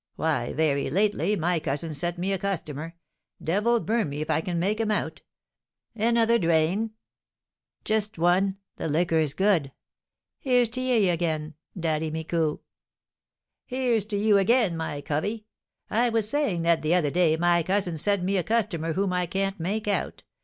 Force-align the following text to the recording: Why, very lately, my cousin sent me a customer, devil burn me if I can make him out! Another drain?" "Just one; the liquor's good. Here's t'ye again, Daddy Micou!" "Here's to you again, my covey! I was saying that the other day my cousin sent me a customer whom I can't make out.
Why, 0.15 0.51
very 0.53 0.89
lately, 0.89 1.35
my 1.35 1.59
cousin 1.59 1.93
sent 1.93 2.17
me 2.17 2.33
a 2.33 2.39
customer, 2.39 2.95
devil 3.39 3.79
burn 3.79 4.09
me 4.09 4.21
if 4.21 4.31
I 4.31 4.41
can 4.41 4.57
make 4.57 4.79
him 4.79 4.89
out! 4.89 5.21
Another 5.93 6.39
drain?" 6.39 6.93
"Just 7.85 8.17
one; 8.17 8.57
the 8.77 8.87
liquor's 8.87 9.35
good. 9.35 9.71
Here's 10.39 10.69
t'ye 10.69 11.09
again, 11.13 11.53
Daddy 11.79 12.09
Micou!" 12.09 12.61
"Here's 13.63 14.05
to 14.05 14.17
you 14.17 14.39
again, 14.39 14.75
my 14.75 15.01
covey! 15.01 15.45
I 15.87 16.09
was 16.09 16.27
saying 16.27 16.63
that 16.63 16.81
the 16.81 16.95
other 16.95 17.11
day 17.11 17.37
my 17.37 17.61
cousin 17.61 17.95
sent 17.95 18.23
me 18.23 18.37
a 18.37 18.43
customer 18.43 18.93
whom 18.93 19.13
I 19.13 19.27
can't 19.27 19.59
make 19.59 19.87
out. 19.87 20.23